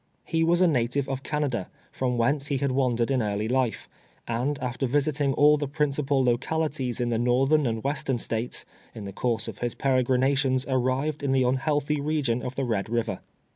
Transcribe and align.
He 0.25 0.43
was 0.43 0.61
a 0.61 0.67
native 0.67 1.07
of 1.07 1.21
Canada, 1.21 1.69
from 1.91 2.17
whence 2.17 2.47
he 2.47 2.57
had 2.57 2.71
wandered 2.71 3.11
in 3.11 3.21
early 3.21 3.47
life, 3.47 3.87
and 4.27 4.57
after 4.57 4.87
visiting 4.87 5.31
all 5.33 5.57
the 5.57 5.67
prin 5.67 5.91
cipal 5.91 6.25
localities 6.25 6.99
in 6.99 7.09
the 7.09 7.19
northern 7.19 7.67
and 7.67 7.83
western 7.83 8.17
States, 8.17 8.65
in 8.95 9.05
the 9.05 9.13
course 9.13 9.47
of 9.47 9.59
his 9.59 9.75
peregrinations, 9.75 10.65
arrived 10.67 11.21
in 11.21 11.33
the 11.33 11.45
un 11.45 11.57
healthy 11.57 12.01
region 12.01 12.41
of 12.41 12.55
the 12.55 12.65
Ked 12.65 12.89
River. 12.89 13.19